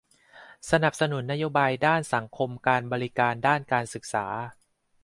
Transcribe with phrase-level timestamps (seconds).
[0.71, 4.25] สนับสนุนนโยบายด้านสังคมการบริการด้านการศึกษา